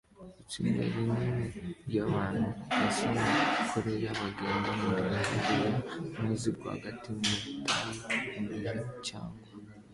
Itsinda 0.41 0.81
rinini 0.93 1.35
ryabantu 1.87 2.45
basa 2.77 3.07
na 3.15 3.25
koreya 3.69 4.11
bagenda 4.19 4.69
muri 4.79 5.01
gari 5.11 5.47
ya 6.13 6.21
moshi 6.23 6.49
rwagati 6.57 7.09
mu 7.19 7.29
butayu 7.41 7.99
mugihe 8.47 8.71
cyagwa 9.05 9.43